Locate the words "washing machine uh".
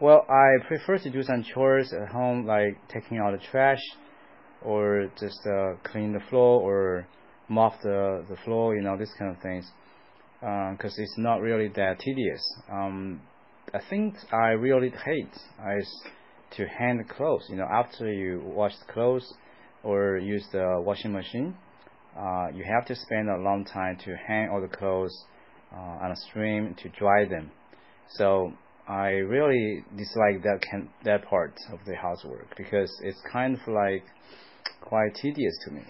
20.80-22.46